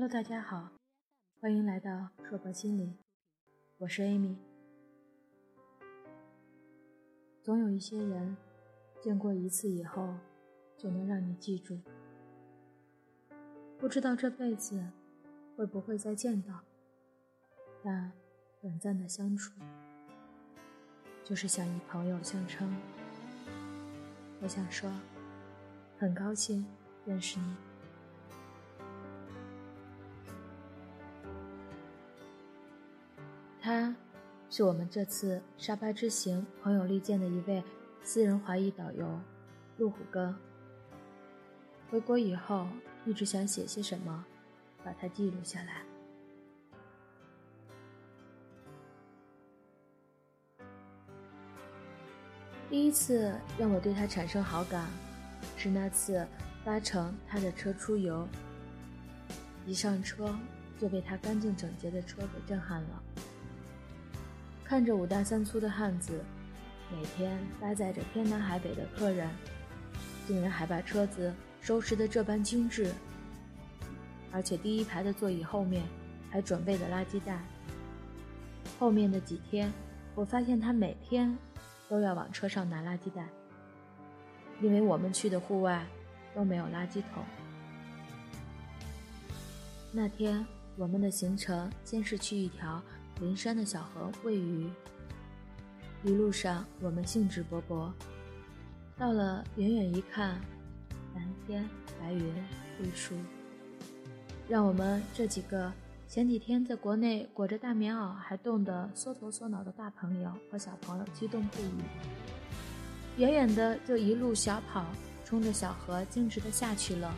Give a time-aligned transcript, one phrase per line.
[0.00, 0.70] Hello，大家好，
[1.42, 2.96] 欢迎来到硕博心理，
[3.76, 4.34] 我是 Amy。
[7.42, 8.34] 总有一些人，
[8.98, 10.14] 见过一次以后，
[10.78, 11.78] 就能让你记住。
[13.78, 14.82] 不知道这辈子
[15.54, 16.60] 会不会再见到，
[17.84, 18.10] 但
[18.62, 19.52] 短暂的相处，
[21.22, 22.74] 就是想以朋友相称。
[24.40, 24.90] 我想说，
[25.98, 26.64] 很高兴
[27.04, 27.69] 认识你。
[33.70, 33.94] 他，
[34.50, 37.62] 是我们这次沙巴之行朋友力荐的一位
[38.02, 39.20] 私人华裔导游，
[39.78, 40.34] 路虎哥。
[41.88, 42.66] 回国以后，
[43.06, 44.24] 一直想写些什么，
[44.82, 45.82] 把它记录下来。
[52.68, 54.88] 第一次让我对他产生好感，
[55.56, 56.26] 是那次
[56.64, 58.26] 搭乘他的车出游，
[59.64, 60.36] 一上车
[60.76, 63.02] 就被他干净整洁的车给震撼了。
[64.70, 66.24] 看着五大三粗的汉子，
[66.92, 69.28] 每天搭载着天南海北的客人，
[70.28, 72.94] 竟然还把车子收拾得这般精致，
[74.30, 75.82] 而且第一排的座椅后面
[76.30, 77.42] 还准备了垃圾袋。
[78.78, 79.72] 后面的几天，
[80.14, 81.36] 我发现他每天
[81.88, 83.26] 都要往车上拿垃圾袋，
[84.62, 85.84] 因为我们去的户外
[86.32, 87.24] 都没有垃圾桶。
[89.90, 90.46] 那天
[90.76, 92.80] 我们的行程先是去一条。
[93.20, 94.66] 灵山的小河喂鱼，
[96.02, 97.92] 一路上我们兴致勃勃。
[98.96, 100.40] 到了，远远一看，
[101.14, 101.68] 蓝天
[102.00, 102.34] 白云
[102.78, 103.14] 绿树，
[104.48, 105.70] 让我们这几个
[106.08, 111.70] 前几天在国内裹着大棉袄还冻得缩头缩脑的大朋友和小朋友激动不已。
[113.18, 114.86] 远远的就一路小跑，
[115.26, 117.14] 冲着小河径直的下去了。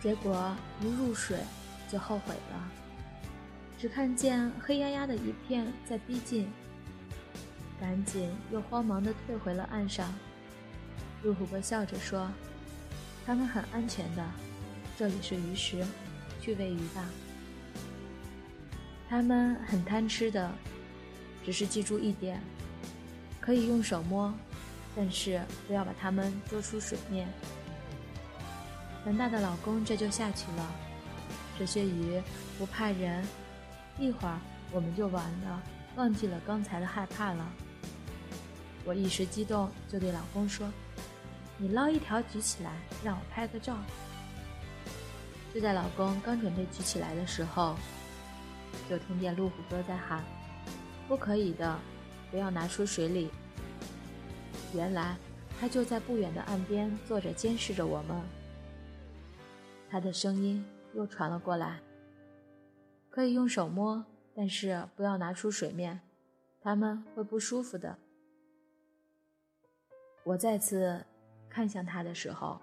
[0.00, 1.38] 结果一入水
[1.90, 2.83] 就后悔了。
[3.84, 6.50] 只看见黑压压的一片在逼近，
[7.78, 10.10] 赶紧又慌忙地退回了岸上。
[11.22, 12.26] 陆虎哥笑着说
[13.26, 14.24] ：“他们很安全的，
[14.96, 15.84] 这里是鱼食，
[16.40, 17.04] 去喂鱼吧。
[19.06, 20.50] 他们很贪吃的，
[21.44, 22.40] 只是记住一点，
[23.38, 24.32] 可以用手摸，
[24.96, 27.28] 但是不要把它们捉出水面。”
[29.04, 30.74] 南大的老公这就下去了，
[31.58, 32.18] 这些鱼
[32.58, 33.22] 不怕人。
[33.98, 34.38] 一会儿
[34.72, 35.62] 我们就完了，
[35.96, 37.48] 忘记了刚才的害怕了。
[38.84, 40.68] 我一时激动，就对老公说
[41.56, 42.72] ：“你捞一条举起来，
[43.02, 43.76] 让我拍个照。”
[45.54, 47.76] 就在老公刚准备举起来的时候，
[48.90, 50.24] 就听见路虎哥在喊
[51.06, 51.78] ：“不可以的，
[52.30, 53.30] 不要拿出水里。”
[54.74, 55.16] 原来
[55.60, 58.20] 他就在不远的岸边坐着监视着我们。
[59.88, 61.78] 他的声音又传了过来。
[63.14, 64.04] 可以用手摸，
[64.34, 66.00] 但是不要拿出水面，
[66.60, 67.96] 他们会不舒服的。
[70.24, 71.06] 我再次
[71.48, 72.60] 看向他的时候，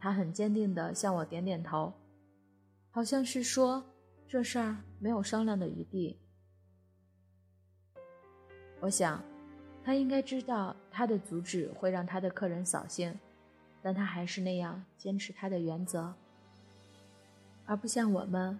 [0.00, 1.92] 他很坚定地向我点点头，
[2.90, 3.84] 好像是说
[4.26, 6.18] 这事儿没有商量的余地。
[8.80, 9.22] 我想，
[9.84, 13.14] 他应该知道他的阻止会让他的客人扫兴，
[13.82, 16.14] 但他还是那样坚持他的原则，
[17.66, 18.58] 而不像我们。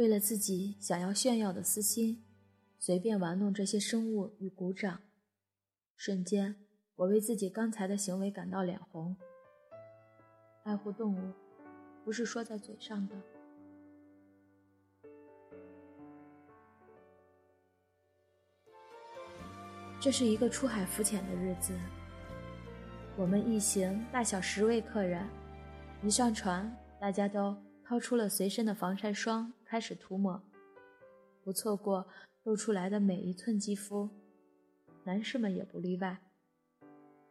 [0.00, 2.24] 为了自己想要炫耀的私心，
[2.78, 5.02] 随便玩弄这些生物与鼓掌。
[5.94, 6.56] 瞬间，
[6.96, 9.14] 我为自己刚才的行为感到脸红。
[10.62, 11.34] 爱护动物，
[12.02, 13.14] 不是说在嘴上的。
[20.00, 21.78] 这是一个出海浮潜的日子。
[23.18, 25.28] 我们一行大小十位客人，
[26.02, 27.54] 一上船，大家都
[27.84, 29.52] 掏出了随身的防晒霜。
[29.70, 30.42] 开始涂抹，
[31.44, 32.08] 不错过
[32.42, 34.10] 露出来的每一寸肌肤，
[35.04, 36.18] 男士们也不例外。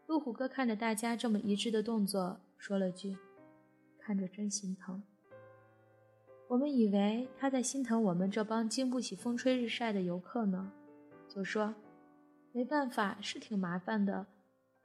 [0.07, 3.17] 路虎哥看着大家这么一致的动作，说了句
[3.99, 5.03] ：“看着真心疼。”
[6.47, 10.71] 我们以为他在心疼我们这帮经不起风吹日晒的游客呢，
[11.27, 11.75] 就说
[12.55, 14.25] ：“没办法，是挺麻烦的，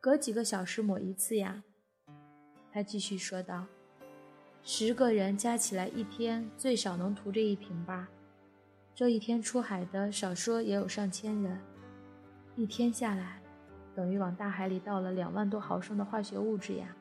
[0.01, 1.63] 隔几个小时抹一次呀。”
[2.73, 3.65] 他继续说道。
[4.67, 8.09] 十个人加起来一天最少能涂这一瓶吧，
[8.95, 11.61] 这一天出海的少说也有上千人，
[12.57, 13.43] 一天下来，
[13.95, 16.97] 等于往大海里倒了两万多毫升的化学物质呀，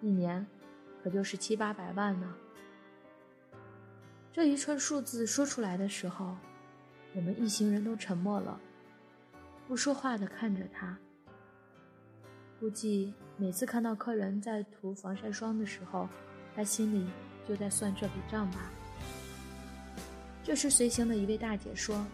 [0.00, 0.44] 一年
[1.00, 2.34] 可就是七八百万呢。
[4.32, 6.36] 这一串数字说出来的时候，
[7.14, 8.60] 我们一行人都沉默了，
[9.68, 10.98] 不说话的看着他。
[12.58, 16.08] 估计每次看到客人在涂防晒霜的时候。
[16.54, 17.06] 他心里
[17.48, 18.70] 就在算这笔账吧。
[20.42, 22.04] 这时，随行的一位大姐说：“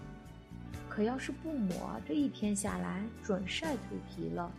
[0.88, 3.78] 可要是不抹，这一天下来准晒蜕
[4.08, 4.50] 皮了。”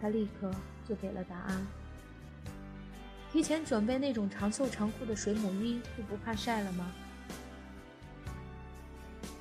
[0.00, 0.50] 他立刻
[0.88, 1.66] 就给了答案
[3.32, 6.92] ：“提前准备那种长袖长裤的水母衣，就不怕晒了吗？”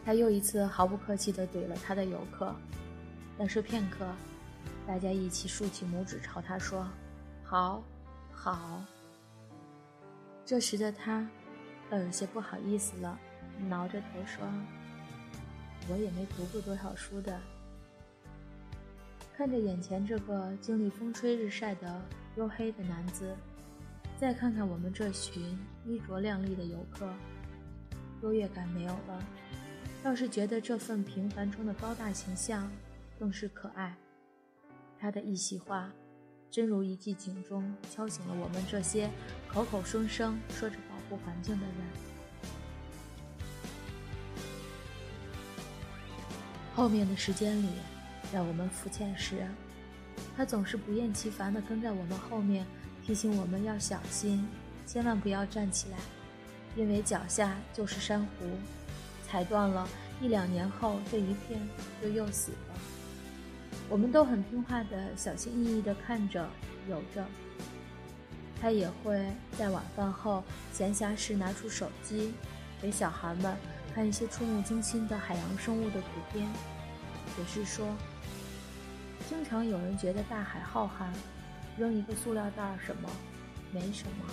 [0.05, 2.55] 他又一次毫不客气地怼了他的游客，
[3.38, 4.07] 但是片刻，
[4.88, 6.88] 大家一起竖起拇指朝他说
[7.43, 7.83] ：“好，
[8.38, 8.86] 好。”
[10.45, 11.28] 这时的他，
[11.89, 13.19] 倒有些不好意思了，
[13.68, 14.48] 挠着头说
[15.89, 17.38] ：“我也没读过多少书的。”
[19.36, 22.01] 看着眼前这个经历风吹日晒的
[22.36, 23.36] 黝黑的男子，
[24.18, 27.13] 再看看我们这群衣着靓丽的游客，
[28.24, 29.24] 优越感没有了。
[30.04, 32.72] 倒是觉得这份平凡中的高大形象
[33.19, 33.95] 更是可爱。
[34.98, 35.92] 他的一席话，
[36.49, 39.09] 真如一记警钟，敲醒了我们这些
[39.47, 41.75] 口口声声说着保护环境的人。
[46.73, 47.69] 后面的时间里，
[48.31, 49.47] 在我们浮潜时，
[50.35, 52.65] 他总是不厌其烦地跟在我们后面，
[53.05, 54.47] 提醒我们要小心，
[54.85, 55.97] 千万不要站起来，
[56.75, 58.27] 因为脚下就是珊瑚。
[59.27, 59.88] 踩断了，
[60.21, 61.59] 一两年后这一片
[62.01, 62.96] 就又死了。
[63.89, 66.48] 我们都很听话的，小心翼翼地看着
[66.89, 67.25] 游着。
[68.60, 69.24] 他也会
[69.57, 70.44] 在晚饭后
[70.74, 72.34] 闲暇时拿出手机，
[72.81, 73.56] 给小孩们
[73.94, 76.45] 看一些触目惊心的海洋生物的图片。
[77.36, 77.86] 解释说，
[79.30, 81.07] 经常有人觉得大海浩瀚，
[81.78, 83.07] 扔一个塑料袋什么
[83.72, 84.25] 没什么，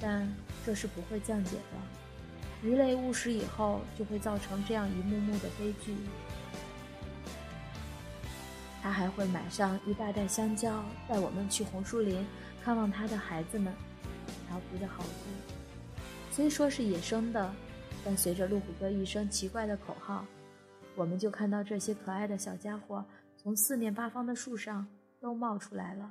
[0.00, 0.30] 但
[0.66, 2.68] 这是不会降解的。
[2.68, 5.96] 鱼类误食以后，就会造成这样一幕幕的悲剧。
[8.88, 12.26] 他还会买上一大袋香蕉，带我们去红树林
[12.64, 13.70] 看望他的孩子们。
[14.46, 15.54] 调皮的猴子，
[16.30, 17.54] 虽说是野生的，
[18.02, 20.24] 但随着路虎哥一声奇怪的口号，
[20.96, 23.04] 我们就看到这些可爱的小家伙
[23.36, 24.86] 从四面八方的树上
[25.20, 26.10] 都冒出来了。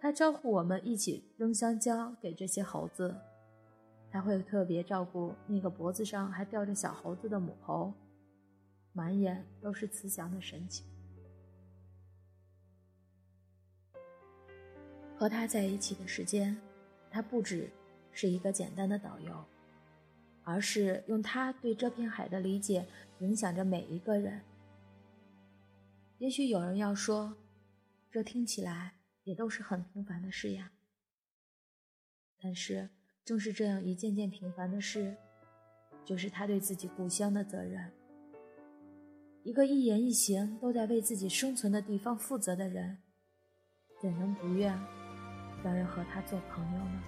[0.00, 3.16] 他招呼我们一起扔香蕉给这些猴子。
[4.12, 7.92] 他会特别照顾那个脖子上还吊着小猴子的母猴，
[8.92, 10.86] 满眼都是慈祥的神情。
[15.20, 16.56] 和他在一起的时间，
[17.10, 17.70] 他不只
[18.10, 19.44] 是一个简单的导游，
[20.44, 22.86] 而是用他对这片海的理解
[23.18, 24.40] 影响着每一个人。
[26.16, 27.36] 也许有人要说，
[28.10, 28.94] 这听起来
[29.24, 30.72] 也都是很平凡的事呀，
[32.42, 32.88] 但是。
[33.22, 35.14] 正是这样一件件平凡的事，
[36.04, 37.92] 就是他对自己故乡的责任。
[39.44, 42.96] 一个一言一行都在为自己生存的地方负责的人，
[44.00, 44.76] 怎能不愿
[45.62, 47.02] 让人和他做朋友呢？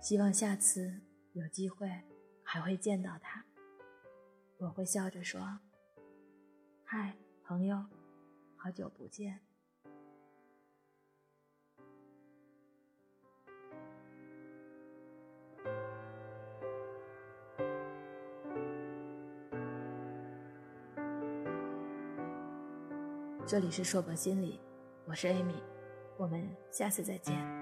[0.00, 1.00] 希望下次
[1.32, 1.90] 有机会
[2.42, 3.44] 还会见到他，
[4.58, 5.60] 我会笑着说
[6.84, 7.84] ：“嗨，朋友，
[8.56, 9.40] 好久不见。”
[23.46, 24.60] 这里是硕博心理，
[25.06, 25.60] 我是 Amy，
[26.16, 27.59] 我们下次再见。